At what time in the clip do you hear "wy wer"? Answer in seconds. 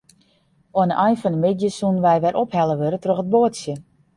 2.05-2.39